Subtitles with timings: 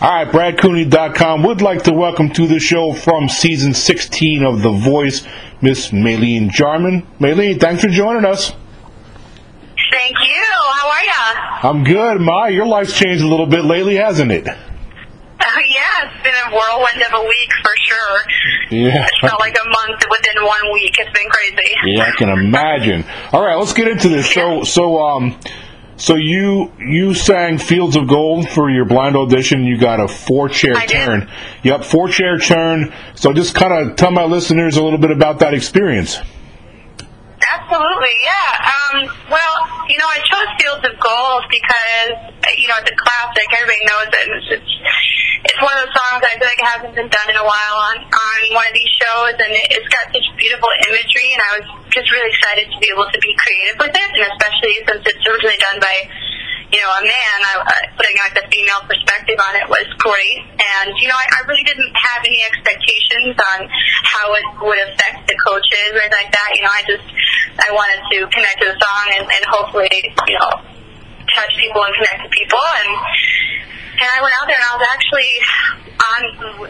[0.00, 4.70] All right, BradCooney.com would like to welcome to the show from season 16 of The
[4.70, 5.26] Voice,
[5.60, 7.04] Miss Maelyn Jarmon.
[7.18, 8.52] Maelyn, thanks for joining us.
[9.90, 10.44] Thank you.
[10.72, 11.68] How are ya?
[11.68, 12.20] I'm good.
[12.20, 14.46] My, your life's changed a little bit lately, hasn't it?
[14.46, 14.54] Uh,
[15.40, 18.20] yeah, it's been a whirlwind of a week for sure.
[18.70, 19.04] Yeah.
[19.04, 20.94] It felt like a month within one week.
[20.96, 21.74] It's been crazy.
[21.86, 23.04] Yeah, I can imagine.
[23.32, 24.32] All right, let's get into this.
[24.32, 25.36] So, so, um,
[25.98, 29.64] so you you sang Fields of Gold for your blind audition.
[29.64, 31.28] You got a four chair turn.
[31.64, 32.94] Yep, four chair turn.
[33.14, 36.18] So just kind of tell my listeners a little bit about that experience.
[37.50, 38.48] Absolutely, yeah.
[38.64, 39.54] Um, well,
[39.88, 43.46] you know, I chose Fields of Gold because, you know, it's a classic.
[43.52, 44.28] Everybody knows it.
[44.28, 44.72] It's, it's
[45.62, 47.96] one of those songs I feel like it hasn't been done in a while on,
[48.04, 51.66] on one of these shows, and it, it's got such beautiful imagery, and I was
[51.90, 55.24] just really excited to be able to be creative with it, and especially since it's
[55.26, 55.96] originally done by
[56.68, 57.64] you know, a man, I,
[57.96, 60.44] putting like the female perspective on it was great.
[60.52, 63.58] And, you know, I, I really didn't have any expectations on
[64.04, 66.48] how it would affect the coaches or like that.
[66.52, 67.08] You know, I just,
[67.56, 69.88] I wanted to connect to the song and, and hopefully,
[70.28, 70.77] you know,
[71.34, 72.62] touch people and connect to people.
[72.84, 72.90] And,
[73.98, 75.32] and I went out there and I was actually,
[75.98, 76.20] on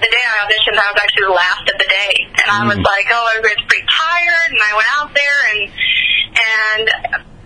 [0.00, 2.12] the day I auditioned, I was actually the last of the day.
[2.42, 4.50] And I was like, oh, everybody's pretty tired.
[4.55, 5.61] And I went out there and,
[6.39, 6.87] and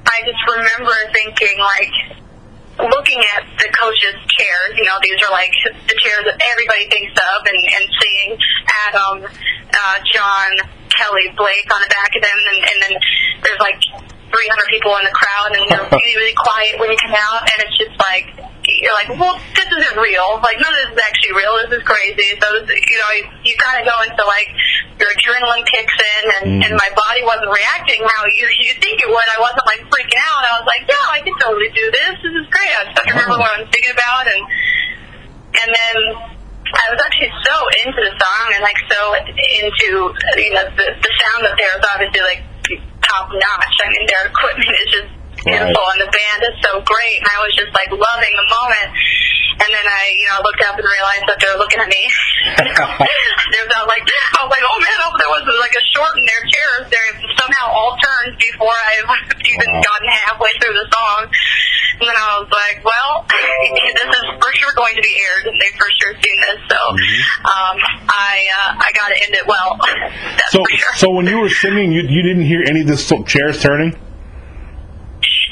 [0.06, 1.92] I just remember thinking like,
[2.80, 5.52] looking at the coaches' chairs, you know, these are like
[5.86, 8.30] the chairs that everybody thinks of, and, and seeing
[8.88, 10.50] Adam, uh, John,
[10.88, 12.94] Kelly, Blake on the back of them, and, and then
[13.44, 13.76] there's like
[14.32, 17.56] 300 people in the crowd, and they're really, really quiet when you come out, and
[17.68, 18.32] it's just like,
[18.64, 20.40] you're like, well, this isn't real.
[20.40, 21.52] Like, none of this is actually real.
[21.66, 22.30] This is crazy.
[22.40, 24.48] So, you know, you, you kind of go into like,
[24.96, 26.60] your adrenaline kicks in, and, Mm.
[26.66, 29.28] and my body wasn't reacting how you, you think it would.
[29.30, 30.42] I wasn't like freaking out.
[30.46, 32.14] I was like, yeah, I can totally do this.
[32.22, 32.72] This is great.
[32.74, 34.42] I just remember what I'm thinking about, and
[35.52, 35.96] and then
[36.72, 39.90] I was actually so into the song and like so into
[40.40, 42.42] you know the the sound up there is obviously like
[43.12, 43.76] top notch.
[43.84, 45.10] I mean their equipment is just
[45.44, 45.92] beautiful Right.
[45.96, 48.88] and the band is so great and I was just like loving the moment.
[49.52, 52.02] And then I, you know, looked up and realized that they were looking at me.
[52.56, 54.02] there was like,
[54.34, 56.82] I was like, oh man, oh, there was like a short in their chairs.
[56.88, 57.04] They
[57.36, 58.92] somehow all turned before I
[59.52, 59.84] even Wow.
[59.86, 61.20] gotten halfway through the song.
[62.00, 63.12] And then I was like, well,
[63.94, 66.58] this is for sure going to be aired, and they've for sure seen this.
[66.66, 66.80] So
[67.46, 67.76] um,
[68.08, 69.78] I uh, I got to end it well.
[70.52, 70.94] So, sure.
[70.96, 73.96] so when you were singing, you you didn't hear any of the chairs turning.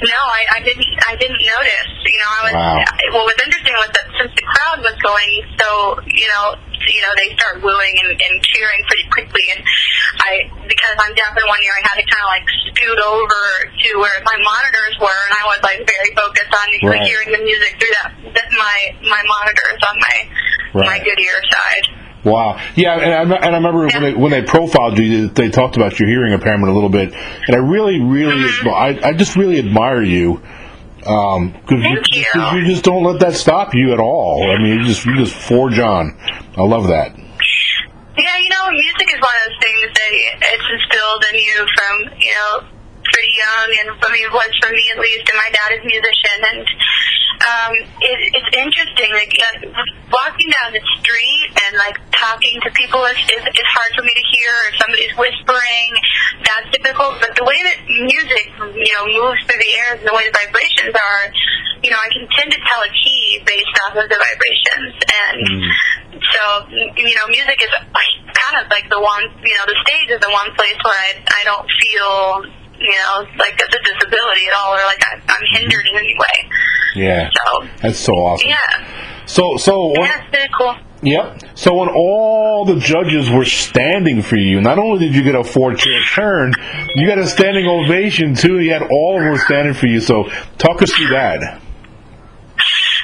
[0.00, 0.88] No, I, I didn't.
[1.08, 1.92] I didn't notice.
[2.04, 2.52] You know, I was.
[2.52, 2.84] Wow.
[3.16, 5.68] What was interesting was that since the crowd was going so,
[6.04, 9.60] you know, you know, they start wooing and, and cheering pretty quickly, and
[10.20, 13.42] I, because I'm deaf in one ear, I had to kind of like scoot over
[13.72, 17.04] to where my monitors were, and I was like very focused on Right.
[17.04, 18.10] hearing the music through that,
[18.40, 20.16] that my my monitors on my
[20.92, 21.99] my good ear side.
[22.24, 22.60] Wow.
[22.76, 25.98] Yeah, and I, and I remember when they when they profiled you, they talked about
[25.98, 28.68] your hearing impairment a little bit, and I really, really, Mm-hmm.
[28.68, 30.42] I, I just really admire you.
[31.06, 32.26] Um, cause Thank you, you.
[32.34, 34.44] 'cause you just don't let that stop you at all.
[34.52, 36.12] I mean, you just you just forge on.
[36.58, 37.16] I love that.
[37.16, 40.10] Yeah, you know, music is one of those things that
[40.44, 42.68] it's instilled in you from, you know,
[43.00, 45.80] pretty young, and I mean, it was for me at least, and my dad is
[45.80, 46.66] a musician, and
[47.40, 47.72] um,
[48.04, 49.72] it, it's interesting, like, uh,
[50.12, 54.12] walking down the street and, like, talking to people is, is, is hard for me
[54.12, 55.88] to hear, if somebody's whispering,
[56.44, 60.12] that's difficult, but the way that music, you know, moves through the air and the
[60.12, 61.24] way the vibrations are,
[61.80, 65.40] you know, I can tend to tell a key based off of the vibrations, and
[66.20, 67.72] so, you know, music is
[68.36, 71.24] kind of like the one, you know, the stage is the one place where I,
[71.24, 75.60] I don't feel, you know, like it's a disability at all or like I, I'm
[75.60, 76.50] hindered in any way.
[76.96, 78.48] Yeah, So, that's so awesome.
[78.48, 79.26] yeah.
[79.26, 80.76] So so when, Yeah, it's really cool.
[81.02, 81.42] Yep.
[81.54, 85.44] So when all the judges were standing for you, not only did you get a
[85.44, 86.52] four chair turn,
[86.94, 88.58] you got a standing ovation too.
[88.58, 90.00] You had all of them standing for you.
[90.00, 90.24] So
[90.58, 91.40] talk us through that.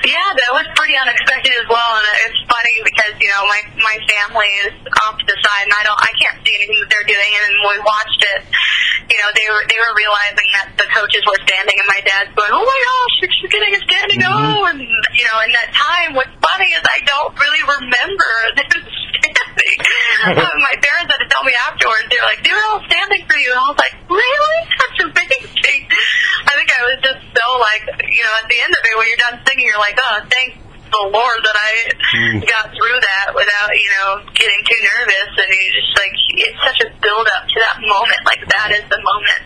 [0.05, 0.46] Yeah, was
[0.87, 5.19] pretty unexpected as well, and it's funny because you know my my family is off
[5.19, 7.31] to the side, and I don't I can't see anything that they're doing.
[7.43, 8.47] And when we watched it,
[9.11, 12.31] you know they were they were realizing that the coaches were standing, and my dad's
[12.39, 16.15] going, "Oh my gosh, she's getting a standing O!" And you know, in that time,
[16.15, 18.31] what's funny is I don't really remember
[18.63, 19.79] them standing.
[20.39, 22.07] um, my parents had to tell me afterwards.
[22.15, 24.59] They were like, "They were all standing for you," and I was like, "Really?
[24.71, 25.83] That's amazing."
[26.47, 29.11] I think I was just so like, you know, at the end of it, when
[29.11, 30.63] you're done singing, you're like, oh, thank
[30.97, 31.73] the Lord that I
[32.41, 35.31] got through that without, you know, getting too nervous.
[35.37, 38.21] And you just like, it's such a build up to that moment.
[38.25, 39.43] Like that is the moment.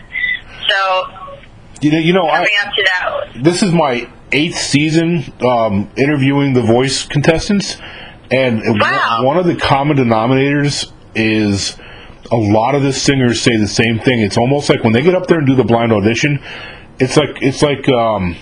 [0.69, 1.41] So
[1.81, 5.89] You know, you know, I, coming up to that, this is my eighth season um,
[5.97, 7.77] interviewing the voice contestants,
[8.29, 9.23] and Wow.
[9.23, 11.75] one of the common denominators is
[12.31, 14.21] a lot of the singers say the same thing.
[14.21, 16.39] It's almost like when they get up there and do the blind audition,
[16.99, 18.37] it's like it's like um,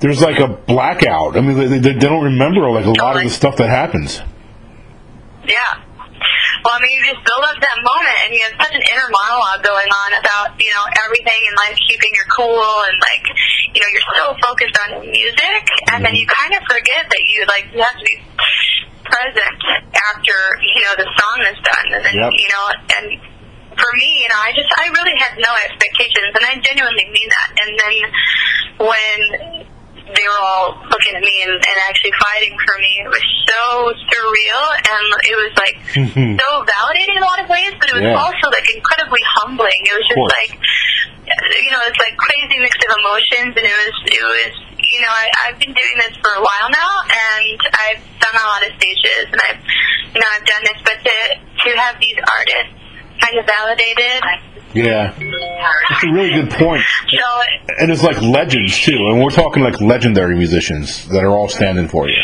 [0.00, 1.36] there's like a blackout.
[1.36, 4.20] I mean, they, they, they don't remember like a lot of the stuff that happens.
[5.46, 5.86] Yeah.
[6.66, 9.06] Well, I mean, you just build up that moment, and you have such an inner
[9.06, 13.22] monologue going on about, you know, everything and like keeping your cool, and like,
[13.70, 15.62] you know, you're so focused on music,
[15.94, 16.26] and then mm-hmm.
[16.26, 18.18] you kind of forget that you like you have to be
[19.06, 19.62] present
[20.10, 20.36] after
[20.74, 22.34] you know the song is done, and then Yep.
[22.34, 22.64] you know,
[22.98, 23.06] and
[23.78, 27.30] for me, you know, I just I really had no expectations, and I genuinely mean
[27.30, 27.48] that.
[27.62, 27.94] And then
[28.90, 29.20] when
[30.06, 33.02] they were all looking at me and, and actually fighting for me.
[33.02, 36.38] It was so surreal and it was like Mhm.
[36.38, 38.14] so validating in a lot of ways, but it was Yeah.
[38.14, 39.80] also like incredibly humbling.
[39.82, 40.52] It was just like
[41.58, 45.10] you know, it's like crazy mix of emotions and it was it was you know,
[45.10, 47.58] I, I've been doing this for a while now and
[47.90, 49.58] I've done a lot of stages and I've
[50.14, 51.16] you know, I've done this but to
[51.66, 52.78] to have these artists
[53.18, 54.22] kind of validated
[54.76, 55.16] Yeah,
[55.88, 56.84] that's a really good point.
[57.08, 57.24] so
[57.78, 61.88] And it's like legends too, and we're talking like legendary musicians that are all standing
[61.88, 62.20] for you.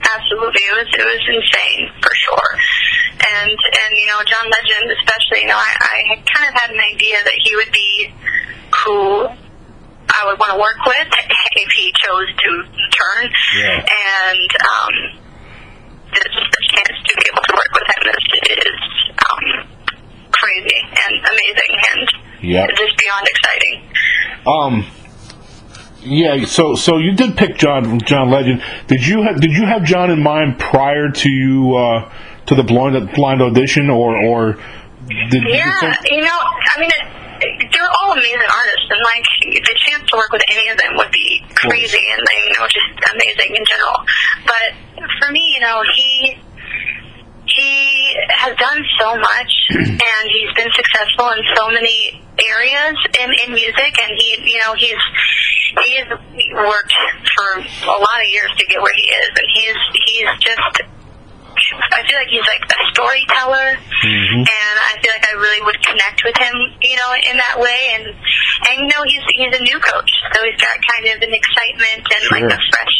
[0.00, 2.50] Absolutely, it was it was insane for sure.
[3.20, 6.70] And and you know John Legend especially, you know I, I had kind of had
[6.72, 8.10] an idea that he would be
[8.84, 9.28] who
[10.10, 11.08] I would want to work with
[11.56, 12.50] if he chose to
[12.90, 13.30] turn.
[13.56, 13.78] Yeah.
[13.78, 14.94] And um,
[16.12, 18.24] the chance to be able to work with him is,
[18.66, 18.80] is
[19.30, 19.44] um,
[20.40, 22.08] crazy and amazing and
[22.42, 22.70] Yep.
[22.70, 23.76] just beyond exciting.
[24.46, 24.86] Um.
[26.02, 28.62] Yeah, so so you did pick John John Legend.
[28.86, 32.10] Did you have did you have John in mind prior to you uh,
[32.46, 34.54] to the blind blind audition, or or
[35.06, 36.38] did you Yeah, you know,
[36.72, 39.24] I mean, it, they're all amazing artists, and like
[39.60, 42.66] the chance to work with any of them would be crazy, and they, you know,
[42.66, 44.00] just amazing in general.
[44.46, 46.38] But for me, you know, he
[48.30, 53.92] has done so much, and he's been successful in so many areas in in music,
[54.00, 55.02] and he, you know, he's
[55.84, 56.08] he has
[56.54, 56.94] worked
[57.36, 60.82] for a lot of years to get where he is, and he's he's just
[61.92, 64.42] I feel like he's like a storyteller, Mhm.
[64.48, 67.80] and I feel like I really would connect with him, you know, in that way.
[67.94, 71.32] And and you know, he's he's a new coach, so he's got kind of an
[71.34, 72.96] excitement and like a fresh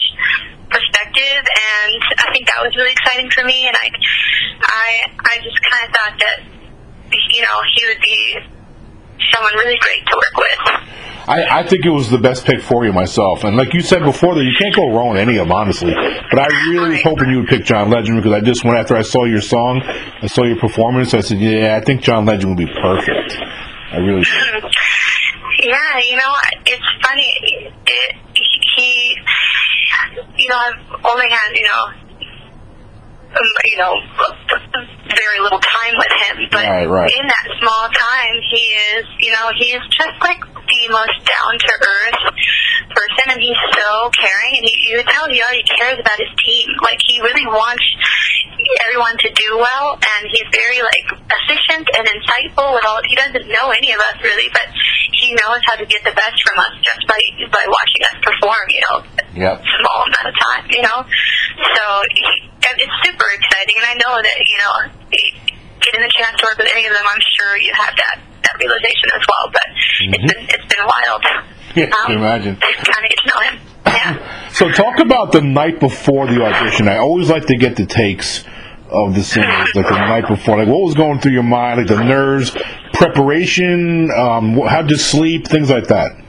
[0.70, 3.66] perspective, and I think that was really exciting for me.
[3.66, 3.86] And I
[4.64, 4.88] I
[5.18, 6.38] I just kind of thought that
[7.10, 8.38] you know he would be
[9.34, 10.90] someone really great to work with.
[11.28, 13.44] I, I think it was the best pick for you myself.
[13.44, 15.92] And like you said before, that you can't go wrong with any of them, honestly.
[15.92, 18.96] But I really was hoping you would pick John Legend because I just went after
[18.96, 21.14] I saw your song, I saw your performance.
[21.14, 23.36] I said, yeah, I think John Legend would be perfect.
[23.92, 24.24] I really.
[25.62, 26.32] Yeah, you know,
[26.64, 27.34] it's funny.
[27.84, 28.16] It,
[28.76, 29.14] he,
[30.40, 31.84] you know, I've only had, you know,
[33.30, 33.94] um, you know,
[35.06, 37.12] very little time with him, but Right, right.
[37.14, 38.64] in that small time, he
[38.96, 42.22] is, you know, he is just like the most down to earth
[42.90, 46.66] person, and he's so caring, and you, you tell he already cares about his team.
[46.82, 47.82] Like he really wants
[48.86, 53.02] everyone to do well, and he's very like efficient and insightful with all.
[53.06, 54.66] He doesn't know any of us really, but
[55.22, 57.18] he knows how to get the best from us just by
[57.50, 58.66] by watching us perform.
[58.70, 58.96] You know,
[59.34, 59.62] Yep.
[59.62, 60.64] small amount of time.
[60.70, 62.24] You know, so he,
[62.60, 64.74] it's super exciting, and I know that you know
[65.80, 68.54] getting the chance to work with any of them, I'm sure you have that that
[68.58, 69.46] realization as well.
[69.52, 69.66] But
[70.00, 71.22] it's been it's been wild.
[71.74, 72.56] Yeah, I can imagine.
[72.56, 73.54] Kind of get to know him.
[73.86, 74.36] Yeah.
[74.50, 76.88] So talk about the night before the audition.
[76.88, 78.44] I always like to get the takes
[78.90, 80.58] of the singers, like the night before.
[80.58, 82.54] Like what was going through your mind, like the nerves,
[82.92, 86.19] preparation, um, how'd you sleep, things like that.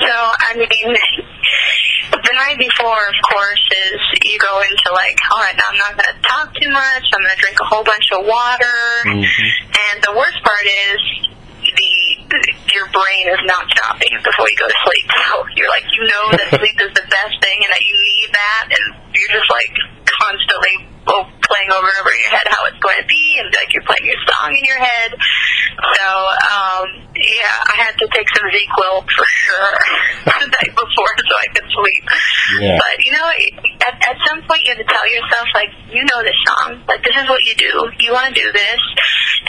[0.00, 0.88] So I mean,
[2.12, 5.92] the night before, of course, is you go into like, all right, now I'm not
[5.96, 7.04] going to talk too much.
[7.12, 11.00] I'm going to drink a whole bunch of water, and the worst part is
[11.58, 11.94] the
[12.72, 15.06] your brain is not stopping before you go to sleep.
[15.28, 18.28] So you're like, you know that sleep is the best thing, and that you need
[18.32, 19.74] that, and you're just like
[20.08, 23.72] constantly playing over and over in your head how it's going to be, and like
[23.72, 25.10] you're playing your song in your head.
[25.16, 26.06] So
[26.48, 26.87] um,
[27.38, 29.74] yeah, I had to take some ZzzQuil for sure
[30.42, 32.04] the night before so I could sleep.
[32.58, 32.78] Yeah.
[32.82, 33.26] But you know,
[33.86, 37.02] at, at some point you have to tell yourself like, you know this song, like
[37.06, 37.72] this is what you do.
[38.02, 38.80] You want to do this,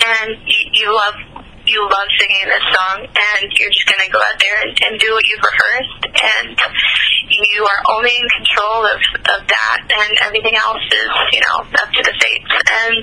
[0.05, 1.17] and you, you love
[1.65, 5.09] you love singing this song, and you're just gonna go out there and, and do
[5.13, 6.57] what you've rehearsed, and
[7.29, 8.99] you are only in control of
[9.37, 12.53] of that, and everything else is you know up to the fates.
[12.69, 13.01] And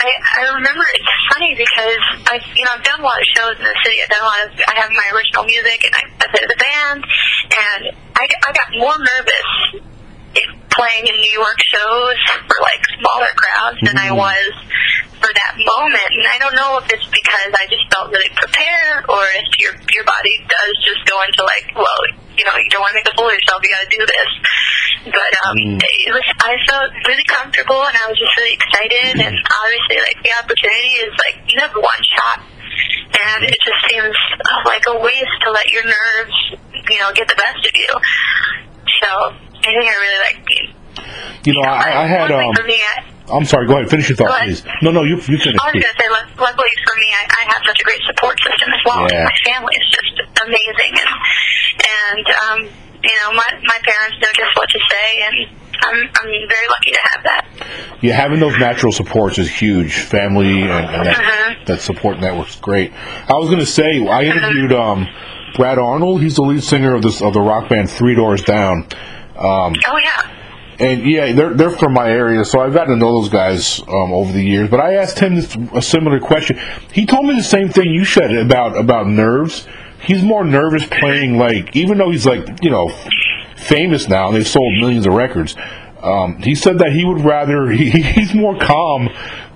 [0.00, 2.02] I, I remember it's funny because
[2.32, 4.00] I've you know I've done a lot of shows in the city.
[4.00, 6.60] I've done a lot of I have my original music and I, I played the
[6.60, 7.82] band, and
[8.16, 9.84] I, I got more nervous
[10.70, 14.22] playing in New York shows for like smaller crowds than I mm-hmm.
[14.22, 14.50] was
[15.20, 16.12] for that moment.
[16.16, 19.74] And I don't know if it's because I just felt really prepared or if your
[19.92, 22.00] your body does just go into like, well,
[22.40, 24.02] you know, you don't want to make a fool of yourself, you got to do
[24.08, 24.30] this.
[25.12, 29.20] But um, it was, I felt really comfortable and I was just really excited.
[29.20, 32.40] And obviously, like the opportunity is like you have one shot,
[33.12, 34.16] and it just seems
[34.64, 36.36] like a waste to let your nerves,
[36.88, 37.92] you know, get the best of you.
[39.04, 40.68] So I think I really like being.
[41.44, 42.52] You know, I, I had um.
[42.56, 43.66] For me, I, I'm sorry.
[43.66, 43.88] Go ahead.
[43.88, 44.64] Finish your thought, please.
[44.82, 45.56] No, no, you you finish.
[45.56, 48.36] I was going to say, luckily for me, I, I have such a great support
[48.42, 49.06] system as well.
[49.08, 49.24] Yeah.
[49.24, 51.08] My family is just amazing, and
[52.10, 52.60] and um,
[53.02, 56.90] you know, my my parents know just what to say, and I'm I'm very lucky
[56.92, 57.98] to have that.
[58.02, 59.94] Yeah, having those natural supports is huge.
[59.94, 61.54] Family and, and that Uh-huh.
[61.66, 62.92] that support network's great.
[63.28, 65.06] I was going to say I interviewed um,
[65.56, 66.20] Brad Arnold.
[66.22, 68.86] He's the lead singer of this of the rock band Three Doors Down.
[69.36, 70.30] Um, Oh yeah.
[70.78, 74.12] and yeah, they're they're from my area, so I've gotten to know those guys um,
[74.12, 74.68] over the years.
[74.68, 76.58] But I asked him this, a similar question.
[76.92, 79.66] He told me the same thing you said about about nerves.
[80.02, 82.88] He's more nervous playing like, even though he's like you know
[83.56, 85.54] famous now and they've sold millions of records.
[86.02, 89.08] Um, he said that he would rather he, he's more calm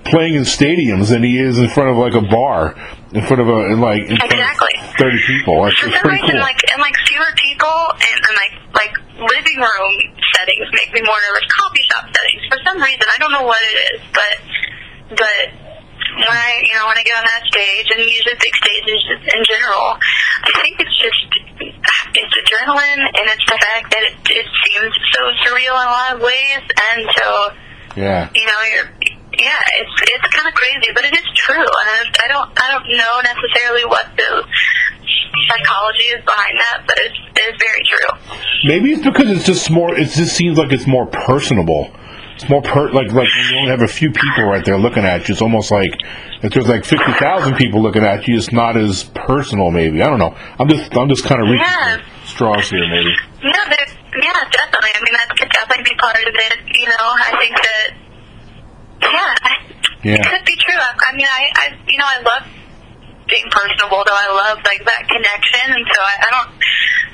[0.05, 2.77] playing in stadiums than he is in front of like a bar,
[3.13, 4.69] in front of a in like in front Exactly.
[4.77, 5.57] of thirty people.
[5.57, 6.45] For that's some pretty reason, cool.
[6.45, 9.93] like and like fewer people and, and like like living room
[10.37, 11.49] settings make me more nervous.
[11.57, 15.64] Coffee shop settings, for some reason, I don't know what it is, but but
[16.15, 19.41] when I you know when I get on that stage and usually big stages in
[19.43, 21.21] general, I think it's just
[22.15, 26.09] it's adrenaline and it's the fact that it, it seems so surreal in a lot
[26.15, 27.27] of ways, and so
[27.95, 28.29] yeah.
[28.33, 28.89] you know you're
[29.35, 32.71] yeah it's it's kind of crazy but it is true and I, I don't I
[32.71, 34.47] don't know necessarily what the
[35.51, 39.93] psychology is behind that but it's it's very true Maybe it's because it's just more.
[39.95, 41.91] It just seems like it's more personable.
[42.35, 45.05] It's more per like like when you only have a few people right there looking
[45.05, 45.31] at you.
[45.33, 45.91] It's almost like
[46.43, 49.71] if there's like fifty thousand people looking at you, it's not as personal.
[49.71, 50.35] Maybe I don't know.
[50.59, 52.01] I'm just I'm just kind of reaching Yeah.
[52.25, 52.83] straws here.
[52.91, 53.15] Maybe.
[53.41, 53.87] yeah there,
[54.19, 57.55] yeah definitely I mean that could definitely be part of it you know I think
[57.55, 57.87] that
[59.01, 59.33] yeah
[60.03, 60.13] Yeah.
[60.19, 62.43] it could be true I, I mean I, I you know I love
[63.31, 66.49] being personable though I love like that connection and so I, I don't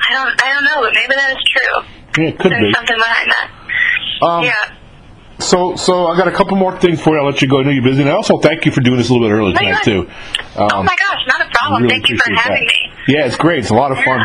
[0.01, 1.75] I don't I don't know but maybe that is true
[2.23, 2.73] Yeah, it could there's be.
[2.73, 3.47] something behind that
[4.25, 4.80] Um, yeah
[5.41, 7.19] So so I got a couple more things for you.
[7.19, 7.59] I'll let you go.
[7.59, 8.01] I know you're busy.
[8.01, 10.09] And I also thank you for doing this a little bit early tonight too.
[10.55, 12.89] oh Um, my gosh not a problem really thank you for having that.
[13.07, 13.59] me Yeah, it's great.
[13.59, 14.21] It's a lot of fun.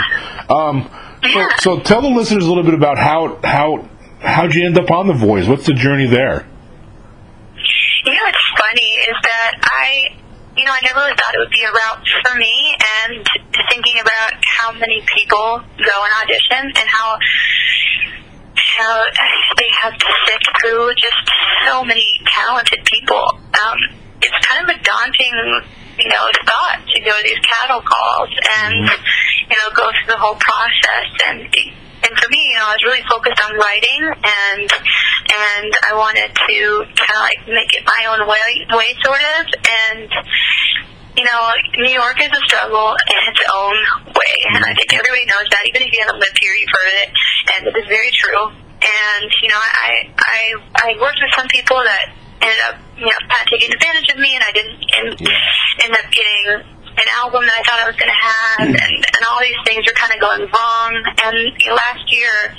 [0.48, 0.90] Um,
[1.22, 1.48] so, Yeah.
[1.60, 3.88] so tell the listeners a little bit about how how
[4.20, 5.46] how'd you end up on the Voice?
[5.48, 6.46] What's the journey there?
[8.04, 10.14] You know what's funny is that I,
[10.56, 12.54] you know, I never really thought it would be a route for me,
[13.02, 13.26] and
[13.70, 17.18] thinking about how many people go and audition and how
[18.76, 19.02] how
[19.56, 21.22] they have to sift through just
[21.66, 23.24] so many talented people.
[23.56, 23.78] Um,
[24.20, 25.36] it's kind of a daunting,
[25.98, 28.30] you know, thought to go to these cattle calls
[28.64, 28.88] and
[29.48, 31.48] you know go through the whole process and.
[31.96, 36.28] And for me, you know, I was really focused on writing, and and I wanted
[36.28, 36.58] to
[36.92, 39.42] kind of like make it my own way, way sort of.
[39.66, 40.06] And
[41.16, 43.76] you know, New York is a struggle in its own
[44.12, 45.64] way, and I think everybody knows that.
[45.66, 47.08] Even if you haven't lived here, you've heard it,
[47.56, 48.65] and it is very true.
[48.86, 50.40] And you know, I I
[50.86, 54.18] I worked with some people that ended up you know kind of taking advantage of
[54.22, 55.10] me, and I didn't end,
[55.82, 56.62] end up getting
[56.96, 58.78] an album that I thought I was going to have, hmm.
[58.78, 60.90] and and all these things are kind of going wrong.
[61.26, 62.54] And you know, last year,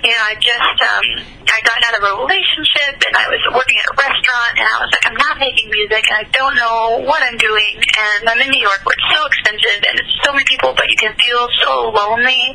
[0.00, 1.06] you know, I just um
[1.44, 4.76] I got out of a relationship and I was working at a restaurant and I
[4.80, 6.08] was like, I'm not making music.
[6.08, 7.76] And I don't know what I'm doing.
[7.76, 10.88] And I'm in New York where it's so expensive and it's so many people but
[10.88, 12.54] you can feel so lonely.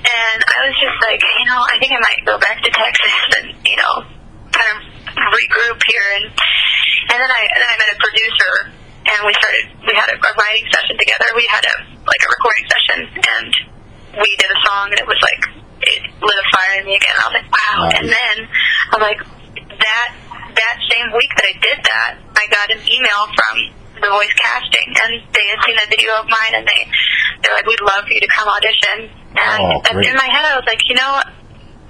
[0.00, 3.16] And I was just like, you know, I think I might go back to Texas
[3.36, 3.94] and, you know,
[4.50, 4.78] kind of
[5.28, 6.08] regroup here.
[6.16, 6.24] And
[7.12, 8.52] and then I then I met a producer
[9.12, 11.36] and we started we had a, a writing session together.
[11.36, 11.74] We had a
[12.08, 13.50] like a recording session and
[14.24, 17.16] we did a song and it was like it lit a fire in me again.
[17.18, 17.76] I was like, wow.
[17.86, 17.94] Nice.
[17.98, 18.36] And then
[18.94, 19.20] I'm like,
[19.82, 20.08] that
[20.54, 23.54] that same week that I did that, I got an email from
[24.02, 26.82] the voice casting, and they had seen a video of mine, and they
[27.42, 29.08] they're like, we'd love for you to come audition.
[29.32, 31.18] And Oh, in my head, I was like, you know,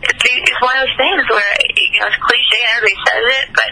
[0.03, 3.47] it's, it's one of those things where you know it's cliche and everybody says it,
[3.55, 3.71] but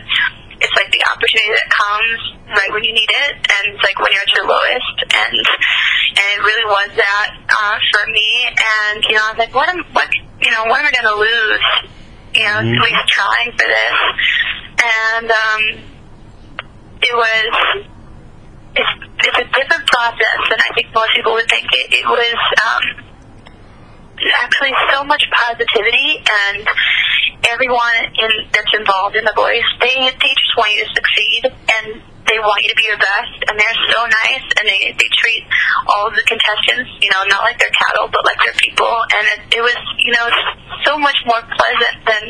[0.60, 2.18] it's like the opportunity that comes
[2.52, 6.26] right when you need it, and it's like when you're at your lowest, and and
[6.36, 7.28] it really was that
[7.60, 8.48] uh, for me.
[8.48, 10.08] And you know, I was like, what am what
[10.40, 11.66] you know, what am I going to lose?
[12.34, 13.96] You know, at least trying for this,
[14.80, 15.62] and um,
[17.02, 17.50] it was
[18.76, 18.92] it's,
[19.26, 21.66] it's a different process than I think most people would think.
[21.72, 23.04] It, it was um,
[24.42, 26.68] actually so much positivity and
[27.48, 32.02] everyone in, that's involved in the voice, they they just want you to succeed and
[32.30, 35.42] they want you to be your best and they're so nice and they they treat
[35.90, 39.24] all of the contestants, you know, not like they're cattle but like they're people and
[39.34, 40.30] it, it was, you know,
[40.86, 42.24] so much more pleasant than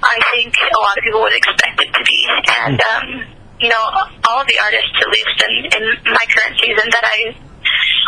[0.00, 2.20] I think a lot of people would expect it to be.
[2.64, 3.06] And um,
[3.60, 3.84] you know,
[4.24, 5.84] all of the artists at least in, in
[6.16, 7.36] my current season that I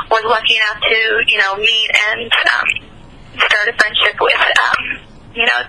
[0.09, 2.69] was lucky enough to, you know, meet and um
[3.37, 4.83] start a friendship with um,
[5.37, 5.61] you know,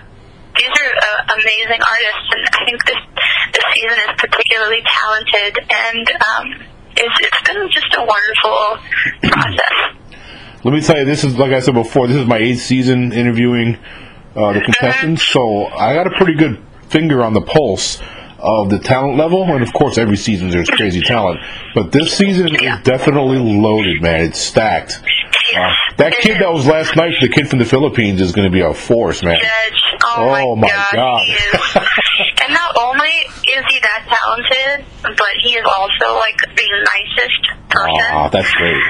[0.56, 3.00] these are uh, amazing artists, and I think this
[3.52, 8.78] this season is particularly talented, and um, it's it's been just a wonderful
[9.30, 9.76] process.
[10.64, 12.06] Let me tell you, this is like I said before.
[12.06, 13.76] This is my eighth season interviewing
[14.36, 18.00] uh, the contestants, so I got a pretty good finger on the pulse
[18.38, 19.42] of the talent level.
[19.44, 21.40] And of course, every season there's crazy talent,
[21.74, 22.76] but this season Yeah.
[22.78, 24.20] is definitely loaded, man.
[24.26, 25.00] It's stacked.
[25.96, 28.60] That kid that was last night, the kid from the Philippines, is going to be
[28.60, 29.38] a force, man.
[29.38, 31.26] Judge, Oh, oh, my God, God.
[32.44, 38.04] and not only is he that talented, but he is also like the nicest person.
[38.10, 38.82] Aw, that's great.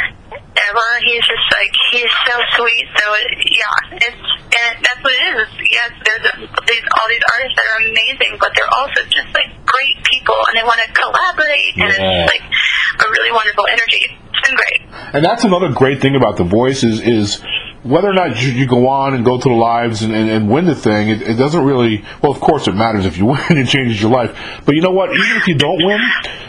[0.57, 0.87] Ever.
[1.05, 2.87] He's just like he's so sweet.
[2.97, 3.05] So
[3.51, 4.23] yeah, it's
[4.55, 5.49] and that's what it is.
[5.71, 6.25] Yes, there's
[6.67, 10.55] these all these artists that are amazing, but they're also just like great people, and
[10.59, 12.25] they want to collaborate, and Yeah.
[12.25, 14.07] it's like a really wonderful energy.
[14.33, 14.81] It's been great.
[15.15, 17.43] And that's another great thing about the voice is is
[17.83, 20.49] whether or not you, you go on and go to the lives and, and, and
[20.49, 21.11] win the thing.
[21.11, 22.03] It, it doesn't really.
[22.23, 23.41] Well, of course, it matters if you win.
[23.51, 24.63] It changes your life.
[24.65, 25.11] But you know what?
[25.11, 26.01] Even if you don't win,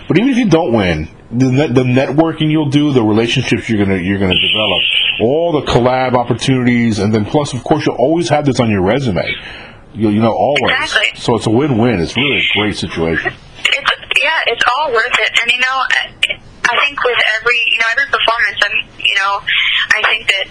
[0.07, 3.83] but even if you don't win, the net, the networking you'll do, the relationships you're
[3.83, 4.81] gonna you're gonna develop,
[5.21, 8.81] all the collab opportunities, and then plus, of course, you'll always have this on your
[8.81, 9.25] resume.
[9.93, 10.75] You, you know, always.
[10.75, 11.19] Exactly.
[11.19, 12.01] So it's a win-win.
[12.01, 13.33] It's really a great situation.
[13.59, 15.31] It's yeah, it's all worth it.
[15.41, 16.11] And you know, I,
[16.71, 19.41] I think with every you know every performance, I'm you know,
[19.91, 20.47] I think that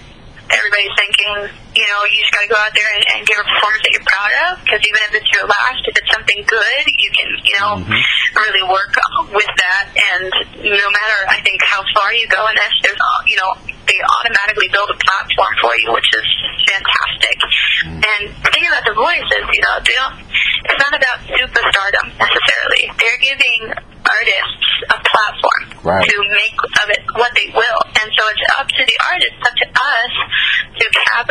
[0.51, 1.33] everybody's thinking,
[1.75, 3.93] you know, you just got to go out there and, and give a performance that
[3.93, 4.53] you're proud of.
[4.65, 8.01] Because even if it's your last, if it's something good, you can you know mm-hmm.
[8.37, 8.93] really work
[9.33, 9.85] with that.
[9.93, 10.29] And
[10.61, 13.51] no matter I think how far you go in this, there's you know
[13.85, 16.29] they automatically build a platform for you, which is
[16.69, 17.37] fantastic.
[17.85, 18.01] Mm-hmm.
[18.01, 20.17] And the thing about the voice is, you know, they don't.
[20.65, 22.89] It's not about superstardom necessarily.
[22.97, 23.61] They're giving
[24.05, 26.09] artists a platform Right.
[26.09, 26.17] to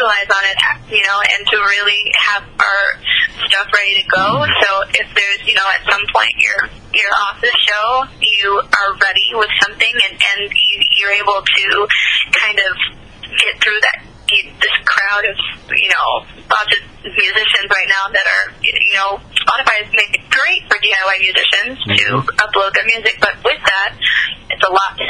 [0.04, 0.58] capitalize on it,
[0.92, 2.84] you know, and to really have our
[3.48, 4.46] stuff ready to go.
[4.46, 8.94] So if there's, you know, at some point you're you're off the show, you are
[8.94, 11.88] ready with something, and and you, you're able to
[12.44, 12.74] kind of
[13.24, 15.38] get through that you- this crowd of
[15.72, 20.30] you know lots of musicians right now that are you know Spotify is making it
[20.30, 22.42] great for DIY musicians to mm-hmm.
[22.42, 23.92] upload their music, but with that,
[24.50, 25.03] it's a lot to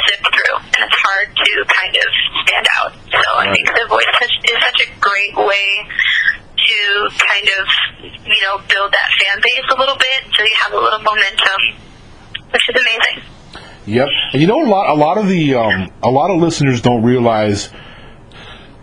[13.86, 14.08] Yep.
[14.32, 17.02] And you know a lot a lot of the um, a lot of listeners don't
[17.02, 17.70] realize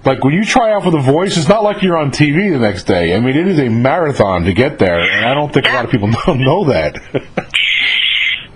[0.05, 2.59] like when you try out for the voice, it's not like you're on TV the
[2.59, 3.15] next day.
[3.15, 5.85] I mean, it is a marathon to get there, and I don't think a lot
[5.85, 6.97] of people know, know that.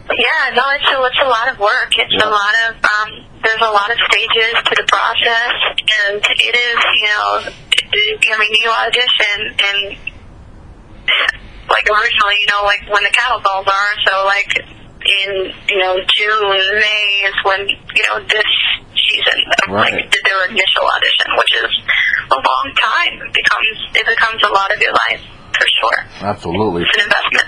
[0.06, 1.90] Yeah, no, it's a, it's a lot of work.
[1.98, 2.30] It's Yeah.
[2.30, 3.10] a lot of um,
[3.44, 8.38] there's a lot of stages to the process, and it is you know, it, I
[8.38, 9.98] mean, you audition and
[11.68, 13.92] like originally, you know, like when the cattle calls are.
[14.08, 14.52] So like
[15.06, 18.52] in you know June, May is when you know this
[19.08, 19.38] season
[19.70, 19.94] Right.
[19.94, 21.72] like did their initial audition, which is
[22.32, 23.14] a long time.
[23.22, 25.22] It becomes it becomes a lot of your life
[25.54, 26.00] for sure.
[26.22, 26.84] Absolutely.
[26.84, 27.48] It's an investment.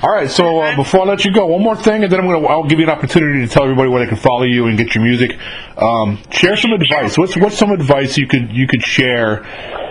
[0.00, 0.30] All right.
[0.30, 2.62] So uh, before I let you go, one more thing, and then I'm gonna I'll
[2.68, 5.02] give you an opportunity to tell everybody where they can follow you and get your
[5.02, 5.36] music.
[5.76, 7.18] Um, share some advice.
[7.18, 9.44] What's what's some advice you could you could share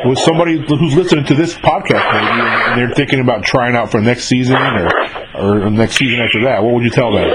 [0.06, 2.42] with somebody who's listening to this podcast maybe
[2.72, 4.88] and they're thinking about trying out for next season or
[5.36, 6.64] or next season after that?
[6.64, 7.28] What would you tell them?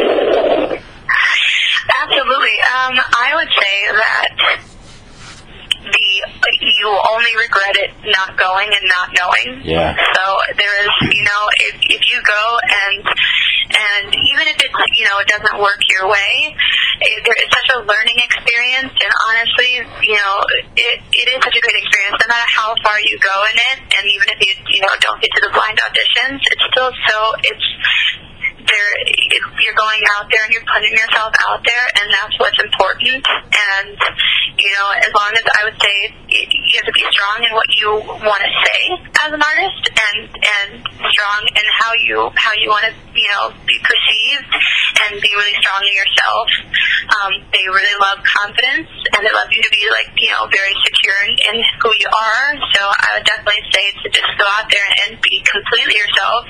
[2.03, 2.57] Absolutely.
[2.73, 4.29] Um, I would say that
[5.85, 6.23] the
[6.83, 9.63] you will only regret it not going and not knowing.
[9.63, 9.95] Yeah.
[9.95, 10.23] So
[10.59, 13.07] there is, you know, if if you go and
[13.71, 16.51] and even if it's you know it doesn't work your way,
[17.07, 18.91] it, is such a learning experience.
[18.99, 20.35] And honestly, you know,
[20.75, 22.19] it it is such a great experience.
[22.19, 25.23] No matter how far you go in it, and even if you you know don't
[25.23, 27.17] get to the blind auditions, it's still so
[27.47, 27.67] it's
[28.73, 28.91] there
[29.61, 33.97] you're going out there and you're putting yourself out there and that's what's important and
[34.57, 35.97] you know as long as i would say
[36.33, 37.89] you have to be strong in what you
[38.25, 38.81] want to say
[39.29, 40.71] as an artist and and
[41.13, 44.49] strong in how you how you want to you know be perceived
[45.09, 46.47] and be really strong in yourself.
[47.21, 50.75] Um, they really love confidence and they love you to be like, you know, very
[50.85, 52.47] secure in, in who you are.
[52.77, 56.47] So I would definitely say to just go out there and be completely yourself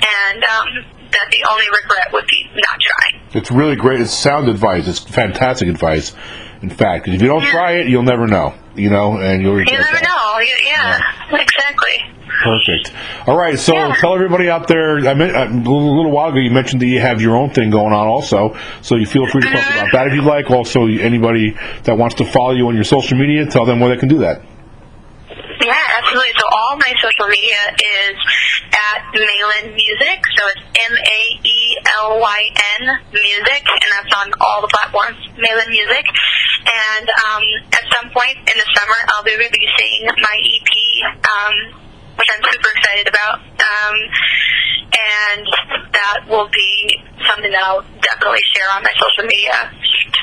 [0.00, 0.68] and um,
[1.12, 3.22] that the only regret would be not trying.
[3.34, 4.00] It's really great.
[4.00, 4.88] It's sound advice.
[4.88, 6.14] It's fantastic advice.
[6.62, 8.54] In fact, if you don't try it, you'll never know.
[8.74, 9.72] You know, and you'll regret.
[9.72, 10.04] You never that.
[10.04, 10.38] know.
[10.40, 12.12] You, yeah, exactly.
[12.42, 12.92] Perfect.
[13.28, 13.94] All right, so Yeah.
[14.00, 14.98] tell everybody out there.
[15.06, 17.92] I meant, a little while ago, you mentioned that you have your own thing going
[17.92, 18.56] on, also.
[18.80, 19.78] So you feel free to talk mm-hmm.
[19.78, 20.50] about that if you'd like.
[20.50, 24.00] Also, anybody that wants to follow you on your social media, tell them where they
[24.00, 24.42] can do that.
[25.60, 26.32] Yeah, absolutely.
[26.38, 28.16] So all my social media is
[29.20, 30.18] Maelyn Music.
[30.36, 31.58] So it's M A E
[32.00, 32.40] L Y
[32.80, 35.20] N Music, and that's on all the platforms.
[35.36, 36.04] Maelyn Music.
[36.62, 40.72] And um, at some point in the summer, I'll be releasing my EP,
[41.28, 41.54] um,
[42.16, 43.40] which I'm super excited about.
[43.44, 43.96] Um,
[44.92, 45.46] and
[45.92, 46.72] that will be
[47.24, 49.72] something that I'll definitely share on my social media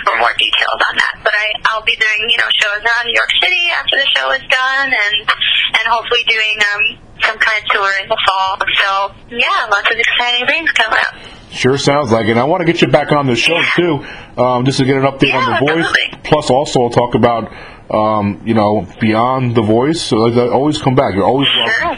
[0.06, 1.15] for more details on that.
[1.25, 4.28] But I, I'll be doing, you know, shows around New York City after the show
[4.34, 8.58] is done, and and hopefully doing um, some kind of tour in the fall.
[8.60, 11.15] So yeah, lots of exciting things coming up.
[11.51, 12.32] Sure sounds like it.
[12.32, 14.05] And I want to get you back on the show too,
[14.41, 16.19] um, just to get an update on the voice.
[16.23, 17.51] Plus, also I'll talk about
[17.89, 20.01] um, you know beyond the voice.
[20.01, 20.17] So
[20.51, 21.15] always come back.
[21.15, 21.97] You're always welcome.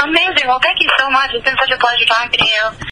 [0.00, 0.46] Amazing.
[0.46, 1.30] Well, thank you so much.
[1.34, 2.76] It's been such a pleasure talking to you.